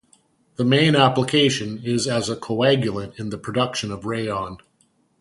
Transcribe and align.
The 0.55 0.65
main 0.65 0.95
application 0.95 1.79
is 1.85 2.07
as 2.07 2.27
a 2.27 2.35
coagulant 2.35 3.19
in 3.19 3.29
the 3.29 3.37
production 3.37 3.91
of 3.91 4.03
rayon. 4.03 4.57